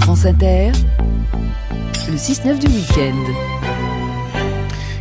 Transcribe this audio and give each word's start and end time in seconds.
France 0.00 0.26
Inter, 0.26 0.72
le 2.08 2.16
6-9 2.16 2.58
du 2.58 2.66
week-end. 2.66 3.14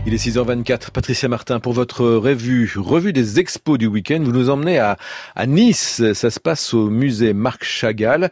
Il 0.05 0.13
est 0.13 0.17
6h24. 0.17 0.91
Patricia 0.91 1.27
Martin, 1.27 1.59
pour 1.59 1.73
votre 1.73 2.05
revue, 2.05 2.71
revue 2.77 3.11
des 3.11 3.39
expos 3.39 3.79
du 3.79 3.87
week-end, 3.87 4.19
vous 4.21 4.31
nous 4.31 4.51
emmenez 4.51 4.77
à, 4.77 4.97
à 5.35 5.47
Nice. 5.47 6.13
Ça 6.13 6.29
se 6.29 6.39
passe 6.39 6.75
au 6.75 6.91
musée 6.91 7.33
Marc 7.33 7.63
Chagall, 7.63 8.29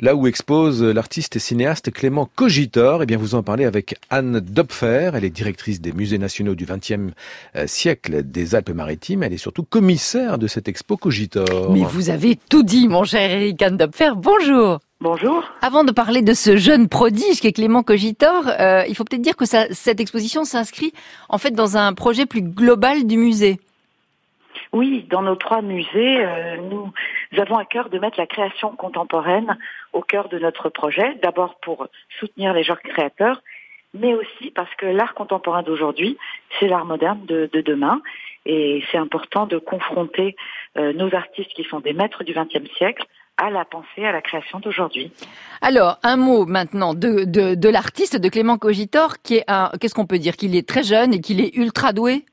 là 0.00 0.14
où 0.14 0.28
expose 0.28 0.84
l'artiste 0.84 1.34
et 1.34 1.40
cinéaste 1.40 1.90
Clément 1.90 2.30
Cogitor. 2.36 3.02
Eh 3.02 3.06
bien, 3.06 3.18
vous 3.18 3.34
en 3.34 3.42
parlez 3.42 3.64
avec 3.64 3.96
Anne 4.10 4.38
Dopfer. 4.38 5.10
Elle 5.14 5.24
est 5.24 5.30
directrice 5.30 5.80
des 5.80 5.90
musées 5.90 6.18
nationaux 6.18 6.54
du 6.54 6.64
XXe 6.64 7.12
euh, 7.56 7.66
siècle 7.66 8.22
des 8.22 8.54
Alpes-Maritimes. 8.54 9.24
Elle 9.24 9.32
est 9.32 9.36
surtout 9.36 9.64
commissaire 9.64 10.38
de 10.38 10.46
cette 10.46 10.68
expo 10.68 10.96
Cogitor. 10.96 11.72
Mais 11.72 11.82
vous 11.82 12.08
avez 12.08 12.38
tout 12.48 12.62
dit, 12.62 12.86
mon 12.86 13.02
cher 13.02 13.28
Eric 13.28 13.60
Anne 13.62 13.78
Dopfer. 13.78 14.12
Bonjour. 14.16 14.78
Bonjour. 15.00 15.44
Avant 15.62 15.84
de 15.84 15.92
parler 15.92 16.22
de 16.22 16.32
ce 16.32 16.56
jeune 16.56 16.88
prodige 16.88 17.40
qui 17.40 17.46
est 17.46 17.52
Clément 17.52 17.84
Cogitor, 17.84 18.48
euh, 18.48 18.82
il 18.88 18.96
faut 18.96 19.04
peut-être 19.04 19.22
dire 19.22 19.36
que 19.36 19.44
ça, 19.44 19.66
cette 19.70 20.00
exposition 20.00 20.42
s'inscrit 20.42 20.92
en 21.28 21.38
fait 21.38 21.52
dans 21.52 21.76
un 21.76 21.94
projet 21.94 22.26
plus 22.26 22.42
global 22.42 23.06
du 23.06 23.16
musée. 23.16 23.60
Oui, 24.72 25.06
dans 25.08 25.22
nos 25.22 25.36
trois 25.36 25.62
musées, 25.62 26.24
euh, 26.24 26.56
nous 26.56 26.92
avons 27.36 27.56
à 27.58 27.64
cœur 27.64 27.90
de 27.90 27.98
mettre 28.00 28.18
la 28.18 28.26
création 28.26 28.74
contemporaine 28.74 29.56
au 29.92 30.00
cœur 30.00 30.28
de 30.28 30.40
notre 30.40 30.68
projet, 30.68 31.14
d'abord 31.22 31.54
pour 31.62 31.86
soutenir 32.18 32.52
les 32.52 32.64
genres 32.64 32.82
créateurs, 32.82 33.40
mais 33.94 34.14
aussi 34.14 34.50
parce 34.50 34.74
que 34.74 34.86
l'art 34.86 35.14
contemporain 35.14 35.62
d'aujourd'hui, 35.62 36.18
c'est 36.58 36.66
l'art 36.66 36.84
moderne 36.84 37.24
de, 37.24 37.48
de, 37.52 37.60
demain, 37.60 38.02
et 38.46 38.82
c'est 38.90 38.98
important 38.98 39.46
de 39.46 39.58
confronter 39.58 40.34
euh, 40.76 40.92
nos 40.92 41.14
artistes 41.14 41.52
qui 41.54 41.62
sont 41.62 41.78
des 41.78 41.92
maîtres 41.92 42.24
du 42.24 42.34
XXe 42.34 42.68
siècle 42.76 43.06
à 43.38 43.50
la 43.50 43.64
pensée, 43.64 44.04
à 44.04 44.12
la 44.12 44.20
création 44.20 44.58
d'aujourd'hui. 44.58 45.12
Alors, 45.62 45.98
un 46.02 46.16
mot 46.16 46.44
maintenant 46.44 46.94
de, 46.94 47.24
de, 47.24 47.54
de 47.54 47.68
l'artiste 47.68 48.16
de 48.16 48.28
Clément 48.28 48.58
Cogitor, 48.58 49.22
qui 49.22 49.36
est 49.36 49.44
un, 49.48 49.70
qu'est-ce 49.80 49.94
qu'on 49.94 50.06
peut 50.06 50.18
dire 50.18 50.36
Qu'il 50.36 50.56
est 50.56 50.68
très 50.68 50.82
jeune 50.82 51.14
et 51.14 51.20
qu'il 51.20 51.40
est 51.40 51.56
ultra 51.56 51.92
doué? 51.92 52.24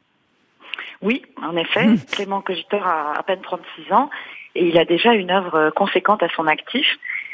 Oui, 1.01 1.21
en 1.41 1.55
effet. 1.55 1.85
Mmh. 1.85 1.99
Clément 2.11 2.41
Cogitor 2.41 2.85
a 2.85 3.17
à 3.17 3.23
peine 3.23 3.41
36 3.41 3.93
ans 3.93 4.09
et 4.55 4.67
il 4.67 4.77
a 4.77 4.85
déjà 4.85 5.13
une 5.13 5.31
œuvre 5.31 5.69
conséquente 5.75 6.23
à 6.23 6.29
son 6.35 6.47
actif. 6.47 6.87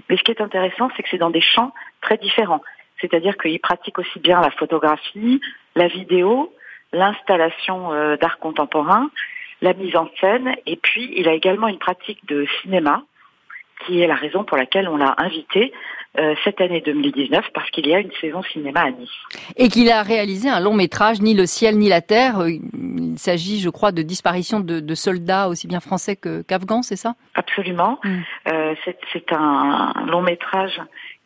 Mais 0.10 0.18
ce 0.18 0.24
qui 0.24 0.32
est 0.32 0.42
intéressant, 0.42 0.90
c'est 0.96 1.04
que 1.04 1.10
c'est 1.10 1.18
dans 1.18 1.30
des 1.30 1.42
champs 1.42 1.74
très 2.02 2.18
différents. 2.18 2.62
C'est-à-dire 3.00 3.38
qu'il 3.38 3.60
pratique 3.60 3.98
aussi 4.00 4.20
bien 4.20 4.42
la 4.42 4.52
photographie, 4.52 5.40
la 5.76 5.88
vidéo, 5.88 6.54
l'installation 6.94 7.94
euh, 7.94 8.18
d'art 8.18 8.40
contemporain, 8.40 9.10
la 9.62 9.74
mise 9.74 9.96
en 9.96 10.10
scène, 10.20 10.56
et 10.66 10.76
puis 10.76 11.12
il 11.16 11.28
a 11.28 11.34
également 11.34 11.68
une 11.68 11.78
pratique 11.78 12.26
de 12.28 12.46
cinéma, 12.62 13.04
qui 13.86 14.02
est 14.02 14.08
la 14.08 14.16
raison 14.16 14.44
pour 14.44 14.58
laquelle 14.58 14.88
on 14.88 14.98
l'a 14.98 15.16
invité 15.18 15.74
euh, 16.20 16.36
cette 16.44 16.60
année 16.60 16.82
2019 16.82 17.46
parce 17.54 17.70
qu'il 17.70 17.88
y 17.88 17.94
a 17.94 18.00
une 18.00 18.12
saison 18.20 18.44
cinéma 18.44 18.82
à 18.82 18.92
Nice. 18.92 19.10
Et 19.56 19.70
qu'il 19.70 19.90
a 19.90 20.04
réalisé 20.04 20.50
un 20.50 20.60
long 20.60 20.74
métrage, 20.74 21.22
Ni 21.22 21.34
le 21.34 21.46
ciel 21.46 21.78
ni 21.78 21.88
la 21.88 22.02
terre. 22.02 22.40
Euh, 22.40 22.50
il 22.50 23.18
s'agit, 23.18 23.60
je 23.60 23.70
crois, 23.70 23.92
de 23.92 24.02
disparition 24.02 24.60
de, 24.60 24.80
de 24.80 24.96
soldats 24.96 25.48
aussi 25.48 25.68
bien 25.68 25.80
français 25.80 26.18
qu'afghans, 26.18 26.82
c'est 26.82 26.98
ça? 26.98 27.16
Absolument. 27.36 28.00
Mm. 28.04 28.20
Euh, 28.50 28.76
c'est 29.14 29.32
un 29.32 29.94
long 30.08 30.22
métrage 30.22 30.82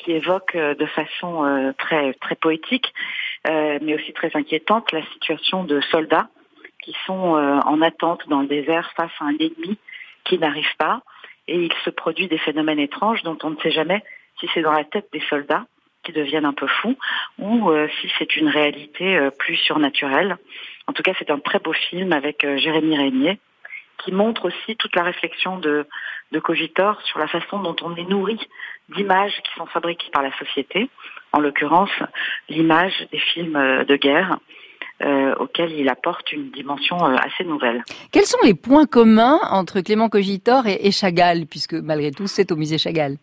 qui 0.05 0.11
évoque 0.11 0.55
euh, 0.55 0.75
de 0.75 0.85
façon 0.85 1.43
euh, 1.43 1.73
très 1.77 2.13
très 2.13 2.35
poétique, 2.35 2.93
euh, 3.49 3.79
mais 3.81 3.95
aussi 3.95 4.13
très 4.13 4.31
inquiétante, 4.35 4.91
la 4.91 5.03
situation 5.13 5.63
de 5.63 5.81
soldats 5.91 6.29
qui 6.81 6.95
sont 7.07 7.33
en 7.65 7.81
attente 7.81 8.21
dans 8.29 8.41
le 8.41 8.47
désert 8.47 8.91
face 8.95 9.09
à 9.19 9.25
un 9.25 9.35
ennemi 9.39 9.75
qui 10.23 10.37
n'arrive 10.37 10.69
pas 10.77 11.01
et 11.47 11.57
il 11.57 11.73
se 11.83 11.89
produit 11.89 12.27
des 12.27 12.37
phénomènes 12.37 12.79
étranges 12.79 13.23
dont 13.23 13.37
on 13.43 13.51
ne 13.51 13.57
sait 13.57 13.71
jamais 13.71 14.03
si 14.39 14.47
c'est 14.53 14.61
dans 14.61 14.71
la 14.71 14.83
tête 14.83 15.07
des 15.13 15.21
soldats 15.29 15.65
qui 16.03 16.11
deviennent 16.11 16.45
un 16.45 16.53
peu 16.53 16.67
fous 16.67 16.97
ou 17.39 17.69
euh, 17.69 17.87
si 17.99 18.11
c'est 18.17 18.35
une 18.37 18.47
réalité 18.47 19.17
euh, 19.17 19.31
plus 19.31 19.55
surnaturelle. 19.57 20.37
En 20.87 20.93
tout 20.93 21.03
cas, 21.03 21.13
c'est 21.17 21.31
un 21.31 21.39
très 21.39 21.59
beau 21.59 21.73
film 21.73 22.13
avec 22.13 22.43
euh, 22.43 22.57
Jérémy 22.57 22.97
Régnier 22.97 23.39
qui 23.97 24.11
montre 24.11 24.45
aussi 24.45 24.75
toute 24.75 24.95
la 24.95 25.03
réflexion 25.03 25.57
de, 25.57 25.87
de 26.31 26.39
Cogitor 26.39 27.01
sur 27.03 27.17
la 27.17 27.27
façon 27.27 27.59
dont 27.59 27.75
on 27.81 27.95
est 27.95 28.07
nourri 28.07 28.37
d'images 28.89 29.33
qui 29.43 29.53
sont 29.57 29.65
fabriquées 29.65 30.11
par 30.11 30.21
la 30.21 30.37
société, 30.37 30.89
en 31.31 31.39
l'occurrence 31.39 31.89
l'image 32.49 33.07
des 33.11 33.19
films 33.19 33.85
de 33.85 33.95
guerre 33.95 34.37
euh, 35.03 35.35
auquel 35.35 35.71
il 35.71 35.89
apporte 35.89 36.31
une 36.31 36.51
dimension 36.51 36.97
euh, 37.05 37.15
assez 37.17 37.43
nouvelle. 37.43 37.83
Quels 38.11 38.25
sont 38.25 38.39
les 38.43 38.53
points 38.53 38.85
communs 38.85 39.39
entre 39.51 39.81
Clément 39.81 40.09
Cogitor 40.09 40.67
et, 40.67 40.87
et 40.87 40.91
Chagall, 40.91 41.45
puisque 41.47 41.73
malgré 41.73 42.11
tout 42.11 42.27
c'est 42.27 42.51
au 42.51 42.55
musée 42.55 42.77
Chagall? 42.77 43.17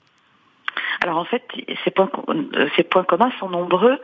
Alors 1.00 1.18
en 1.18 1.24
fait, 1.24 1.42
ces 1.84 1.90
points, 1.90 2.10
euh, 2.28 2.68
ces 2.76 2.82
points 2.82 3.04
communs 3.04 3.32
sont 3.40 3.48
nombreux 3.48 3.98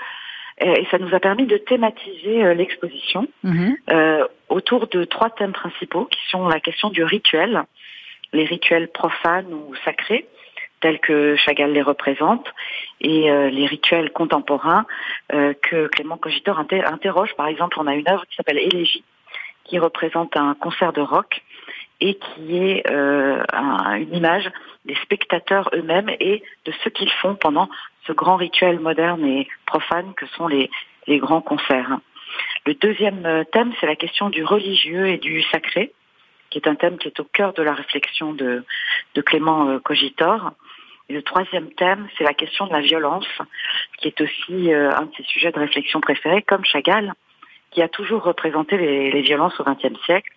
et 0.61 0.87
ça 0.91 0.99
nous 0.99 1.15
a 1.15 1.21
permis 1.21 1.47
de 1.47 1.57
thématiser 1.57 2.55
l'exposition 2.55 3.29
mmh. 3.45 3.71
euh, 3.91 4.27
autour 4.49 4.89
de 4.89 5.05
trois 5.05 5.31
thèmes 5.31 5.53
principaux 5.53 6.07
qui 6.07 6.19
sont 6.31 6.49
la 6.49 6.59
question 6.59 6.91
du 6.91 7.05
rituel, 7.05 7.63
les 8.33 8.45
rituels 8.45 8.89
profanes 8.89 9.53
ou 9.53 9.75
sacrés, 9.85 10.27
tels 10.81 11.01
que 11.01 11.37
Chagall 11.37 11.73
les 11.73 11.83
représente, 11.83 12.47
et 13.01 13.31
euh, 13.31 13.51
les 13.51 13.67
rituels 13.67 14.11
contemporains 14.11 14.87
euh, 15.33 15.55
que 15.63 15.87
Clément 15.89 16.17
Cogitor 16.17 16.59
inter 16.59 16.85
interroge. 16.85 17.35
Par 17.37 17.47
exemple, 17.47 17.79
on 17.81 17.87
a 17.87 17.95
une 17.95 18.09
œuvre 18.09 18.27
qui 18.27 18.37
s'appelle 18.37 18.59
Élégie, 18.59 19.05
qui 19.65 19.79
représente 19.79 20.37
un 20.37 20.55
concert 20.55 20.93
de 20.93 21.01
rock 21.01 21.43
et 22.01 22.15
qui 22.15 22.57
est 22.57 22.89
euh, 22.91 23.43
un, 23.53 23.95
une 23.95 24.15
image 24.15 24.51
des 24.85 24.95
spectateurs 24.97 25.69
eux-mêmes 25.75 26.11
et 26.21 26.43
de 26.65 26.73
ce 26.85 26.89
qu'ils 26.89 27.11
font 27.11 27.35
pendant 27.35 27.69
ce 28.07 28.13
grand 28.13 28.37
rituel 28.37 28.79
moderne 28.79 29.25
et 29.25 29.49
profane 29.67 30.15
que 30.15 30.27
sont 30.27 30.47
les, 30.47 30.71
les 31.07 31.19
grands 31.19 31.43
concerts. 31.43 31.99
Le 32.67 32.75
deuxième 32.75 33.45
thème, 33.53 33.73
c'est 33.81 33.87
la 33.87 33.97
question 33.97 34.31
du 34.31 34.45
religieux 34.45 35.09
et 35.09 35.19
du 35.19 35.43
sacré, 35.43 35.93
qui 36.51 36.59
est 36.59 36.69
un 36.69 36.75
thème 36.75 36.99
qui 36.99 37.09
est 37.09 37.21
au 37.21 37.25
cœur 37.25 37.53
de 37.53 37.63
la 37.63 37.75
réflexion 37.75 38.33
de, 38.33 38.65
de 39.15 39.21
Clément 39.21 39.79
Cogitor. 39.81 40.53
Le 41.09 41.23
troisième 41.23 41.71
thème, 41.73 42.07
c'est 42.17 42.25
la 42.25 42.35
question 42.35 42.67
de 42.67 42.73
la 42.73 42.81
violence, 42.81 43.27
qui 43.99 44.09
est 44.09 44.21
aussi 44.21 44.73
euh, 44.73 44.91
un 44.95 45.07
de 45.07 45.15
ses 45.17 45.23
sujets 45.25 45.53
de 45.53 45.59
réflexion 45.59 46.01
préférés, 46.01 46.43
comme 46.43 46.65
Chagall, 46.65 47.15
qui 47.71 47.81
a 47.81 47.89
toujours 47.89 48.23
représenté 48.23 48.77
les, 48.77 49.11
les 49.11 49.23
violences 49.23 49.59
au 49.59 49.65
XXe 49.65 49.99
siècle. 50.05 50.31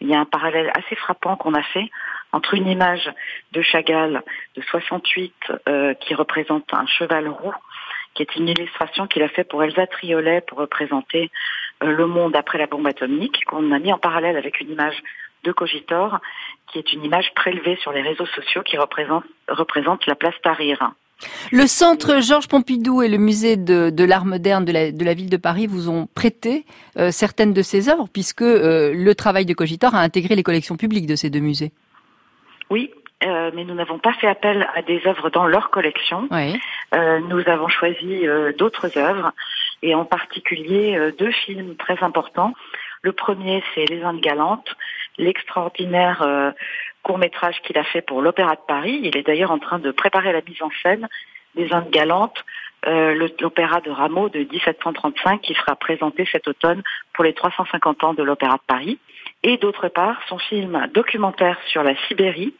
Il 0.00 0.08
y 0.08 0.14
a 0.14 0.20
un 0.20 0.24
parallèle 0.24 0.70
assez 0.74 0.94
frappant 0.94 1.36
qu'on 1.36 1.54
a 1.54 1.62
fait 1.62 1.90
entre 2.32 2.54
une 2.54 2.68
image 2.68 3.10
de 3.52 3.62
Chagall 3.62 4.22
de 4.56 4.62
68 4.62 5.34
euh, 5.68 5.94
qui 5.94 6.14
représente 6.14 6.72
un 6.72 6.86
cheval 6.86 7.28
roux, 7.28 7.54
qui 8.14 8.22
est 8.22 8.36
une 8.36 8.48
illustration 8.48 9.06
qu'il 9.06 9.22
a 9.22 9.28
fait 9.28 9.44
pour 9.44 9.62
Elsa 9.62 9.86
Triolet 9.86 10.42
pour 10.42 10.58
représenter 10.58 11.30
euh, 11.82 11.92
le 11.92 12.06
monde 12.06 12.36
après 12.36 12.58
la 12.58 12.66
bombe 12.66 12.86
atomique, 12.86 13.44
qu'on 13.46 13.72
a 13.72 13.78
mis 13.78 13.92
en 13.92 13.98
parallèle 13.98 14.36
avec 14.36 14.60
une 14.60 14.70
image 14.70 15.02
de 15.46 15.52
Cogitor, 15.52 16.18
qui 16.70 16.78
est 16.78 16.92
une 16.92 17.04
image 17.04 17.32
prélevée 17.34 17.76
sur 17.76 17.92
les 17.92 18.02
réseaux 18.02 18.26
sociaux 18.26 18.62
qui 18.62 18.76
représente, 18.76 19.24
représente 19.48 20.06
la 20.06 20.14
place 20.14 20.34
Tahrir. 20.42 20.92
Le 21.50 21.66
centre 21.66 22.20
Georges 22.20 22.48
Pompidou 22.48 23.00
et 23.00 23.08
le 23.08 23.16
musée 23.16 23.56
de, 23.56 23.88
de 23.88 24.04
l'art 24.04 24.26
moderne 24.26 24.66
de 24.66 24.72
la, 24.72 24.92
de 24.92 25.04
la, 25.04 25.14
ville 25.14 25.30
de 25.30 25.38
Paris 25.38 25.66
vous 25.66 25.88
ont 25.88 26.08
prêté 26.14 26.66
euh, 26.98 27.10
certaines 27.10 27.54
de 27.54 27.62
ces 27.62 27.88
œuvres, 27.88 28.06
puisque 28.12 28.42
euh, 28.42 28.92
le 28.94 29.14
travail 29.14 29.46
de 29.46 29.54
Cogitor 29.54 29.94
a 29.94 30.00
intégré 30.00 30.34
les 30.34 30.42
collections 30.42 30.76
publiques 30.76 31.06
de 31.06 31.16
ces 31.16 31.30
deux 31.30 31.40
musées. 31.40 31.72
Oui, 32.68 32.90
euh, 33.24 33.50
mais 33.54 33.64
nous 33.64 33.74
n'avons 33.74 33.98
pas 33.98 34.12
fait 34.14 34.26
appel 34.26 34.68
à 34.74 34.82
des 34.82 35.00
œuvres 35.06 35.30
dans 35.30 35.46
leur 35.46 35.70
collection. 35.70 36.28
Oui. 36.30 36.58
Euh, 36.94 37.20
nous 37.20 37.42
avons 37.48 37.68
choisi 37.68 38.26
euh, 38.26 38.52
d'autres 38.52 38.98
œuvres, 38.98 39.32
et 39.82 39.94
en 39.94 40.04
particulier 40.04 41.12
deux 41.18 41.30
films 41.30 41.76
très 41.76 42.02
importants. 42.02 42.52
Le 43.06 43.12
premier, 43.12 43.62
c'est 43.72 43.84
Les 43.88 44.02
Indes 44.02 44.20
galantes, 44.20 44.68
l'extraordinaire 45.16 46.22
euh, 46.22 46.50
court 47.04 47.18
métrage 47.18 47.54
qu'il 47.62 47.78
a 47.78 47.84
fait 47.84 48.02
pour 48.02 48.20
l'Opéra 48.20 48.56
de 48.56 48.66
Paris. 48.66 48.98
Il 49.00 49.16
est 49.16 49.22
d'ailleurs 49.22 49.52
en 49.52 49.60
train 49.60 49.78
de 49.78 49.92
préparer 49.92 50.32
la 50.32 50.40
mise 50.40 50.60
en 50.60 50.70
scène 50.82 51.06
des 51.54 51.72
Indes 51.72 51.90
galantes, 51.90 52.44
euh, 52.88 53.28
l'opéra 53.40 53.80
de 53.80 53.92
Rameau 53.92 54.28
de 54.28 54.40
1735 54.40 55.40
qui 55.40 55.54
sera 55.54 55.76
présenté 55.76 56.26
cet 56.32 56.48
automne 56.48 56.82
pour 57.12 57.22
les 57.22 57.32
350 57.32 58.02
ans 58.02 58.12
de 58.12 58.24
l'Opéra 58.24 58.54
de 58.54 58.66
Paris. 58.66 58.98
Et 59.44 59.56
d'autre 59.56 59.86
part, 59.86 60.20
son 60.28 60.38
film 60.38 60.88
documentaire 60.92 61.60
sur 61.68 61.84
la 61.84 61.94
Sibérie, 62.08 62.54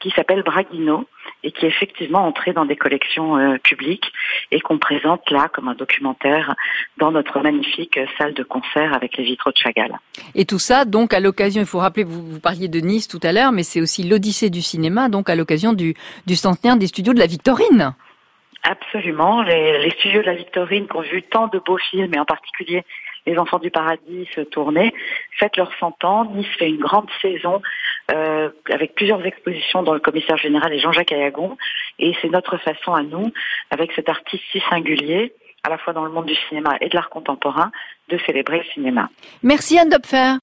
qui 0.00 0.10
s'appelle 0.10 0.42
Braguino 0.42 1.06
et 1.42 1.52
qui 1.52 1.66
est 1.66 1.68
effectivement 1.68 2.26
entré 2.26 2.52
dans 2.52 2.64
des 2.64 2.76
collections 2.76 3.36
euh, 3.36 3.56
publiques 3.58 4.12
et 4.50 4.60
qu'on 4.60 4.78
présente 4.78 5.30
là 5.30 5.48
comme 5.52 5.68
un 5.68 5.74
documentaire 5.74 6.54
dans 6.98 7.10
notre 7.10 7.40
magnifique 7.40 7.98
salle 8.18 8.34
de 8.34 8.42
concert 8.42 8.94
avec 8.94 9.16
les 9.16 9.24
vitraux 9.24 9.50
de 9.50 9.56
Chagall. 9.56 9.98
Et 10.34 10.44
tout 10.44 10.58
ça, 10.58 10.84
donc, 10.84 11.14
à 11.14 11.20
l'occasion, 11.20 11.62
il 11.62 11.66
faut 11.66 11.78
rappeler, 11.78 12.04
vous, 12.04 12.22
vous 12.26 12.40
parliez 12.40 12.68
de 12.68 12.80
Nice 12.80 13.08
tout 13.08 13.20
à 13.22 13.32
l'heure, 13.32 13.52
mais 13.52 13.62
c'est 13.62 13.80
aussi 13.80 14.02
l'Odyssée 14.02 14.50
du 14.50 14.62
cinéma, 14.62 15.08
donc 15.08 15.30
à 15.30 15.34
l'occasion 15.34 15.72
du, 15.72 15.94
du 16.26 16.36
centenaire 16.36 16.76
des 16.76 16.86
studios 16.86 17.14
de 17.14 17.18
la 17.18 17.26
Victorine. 17.26 17.94
Absolument. 18.68 19.42
Les, 19.42 19.78
les, 19.78 19.90
studios 19.90 20.22
de 20.22 20.26
la 20.26 20.34
Victorine 20.34 20.88
qui 20.88 20.96
ont 20.96 21.00
vu 21.00 21.22
tant 21.22 21.46
de 21.46 21.60
beaux 21.60 21.78
films, 21.78 22.12
et 22.14 22.18
en 22.18 22.24
particulier 22.24 22.82
Les 23.24 23.38
Enfants 23.38 23.60
du 23.60 23.70
Paradis 23.70 24.28
se 24.34 24.40
tourner, 24.40 24.92
fêtent 25.38 25.56
leurs 25.56 25.72
100 25.78 26.02
ans. 26.04 26.24
Nice 26.34 26.48
fait 26.58 26.68
une 26.68 26.78
grande 26.78 27.08
saison 27.22 27.62
euh, 28.12 28.50
avec 28.70 28.94
plusieurs 28.96 29.24
expositions 29.24 29.84
dont 29.84 29.92
le 29.92 30.00
commissaire 30.00 30.36
général 30.36 30.72
et 30.72 30.80
Jean-Jacques 30.80 31.12
Ayagon. 31.12 31.56
Et 32.00 32.14
c'est 32.20 32.28
notre 32.28 32.56
façon 32.56 32.92
à 32.92 33.02
nous, 33.02 33.32
avec 33.70 33.92
cet 33.92 34.08
artiste 34.08 34.42
si 34.50 34.60
singulier, 34.68 35.32
à 35.62 35.70
la 35.70 35.78
fois 35.78 35.92
dans 35.92 36.04
le 36.04 36.10
monde 36.10 36.26
du 36.26 36.36
cinéma 36.48 36.76
et 36.80 36.88
de 36.88 36.94
l'art 36.94 37.10
contemporain, 37.10 37.70
de 38.08 38.18
célébrer 38.18 38.58
le 38.58 38.64
cinéma. 38.74 39.08
Merci 39.42 39.78
Anne 39.78 39.90
Dopfer. 39.90 40.38